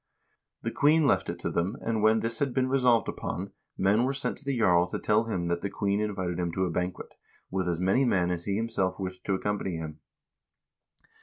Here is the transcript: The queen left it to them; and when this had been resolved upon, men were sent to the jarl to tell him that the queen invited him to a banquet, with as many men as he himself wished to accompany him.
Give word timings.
The 0.63 0.71
queen 0.71 1.05
left 1.05 1.29
it 1.29 1.37
to 1.41 1.51
them; 1.51 1.77
and 1.79 2.01
when 2.01 2.21
this 2.21 2.39
had 2.39 2.55
been 2.55 2.67
resolved 2.69 3.07
upon, 3.07 3.51
men 3.77 4.03
were 4.03 4.15
sent 4.15 4.35
to 4.39 4.43
the 4.43 4.57
jarl 4.57 4.87
to 4.87 4.97
tell 4.97 5.25
him 5.25 5.45
that 5.49 5.61
the 5.61 5.69
queen 5.69 5.99
invited 6.01 6.39
him 6.39 6.51
to 6.53 6.65
a 6.65 6.71
banquet, 6.71 7.13
with 7.51 7.69
as 7.69 7.79
many 7.79 8.03
men 8.03 8.31
as 8.31 8.45
he 8.45 8.55
himself 8.55 8.97
wished 8.99 9.23
to 9.25 9.35
accompany 9.35 9.75
him. 9.75 9.99